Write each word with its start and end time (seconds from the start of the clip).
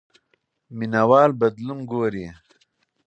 مینه 0.77 1.01
وال 1.09 1.31
بدلون 1.39 1.79
ګوري. 1.91 2.27